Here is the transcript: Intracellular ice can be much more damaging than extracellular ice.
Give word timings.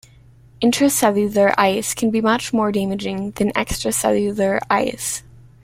Intracellular 0.63 1.53
ice 1.59 1.93
can 1.93 2.09
be 2.09 2.21
much 2.21 2.51
more 2.53 2.71
damaging 2.71 3.29
than 3.35 3.53
extracellular 3.53 4.57
ice. 4.67 5.21